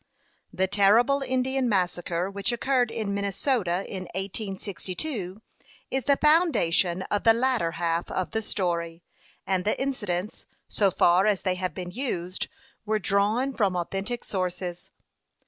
[0.51, 5.43] The terrible Indian massacre which occurred in Minnesota, in 1862,
[5.91, 9.03] is the foundation of the latter half of the story;
[9.45, 12.47] and the incidents, so far as they have been used,
[12.83, 14.89] were drawn from authentic sources.